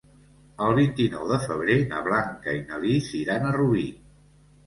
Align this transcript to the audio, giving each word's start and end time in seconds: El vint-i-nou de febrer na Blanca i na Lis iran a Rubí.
El 0.67 0.71
vint-i-nou 0.77 1.25
de 1.31 1.37
febrer 1.43 1.75
na 1.91 2.01
Blanca 2.09 2.57
i 2.59 2.63
na 2.71 2.79
Lis 2.85 3.09
iran 3.19 3.45
a 3.45 3.51
Rubí. 3.59 3.85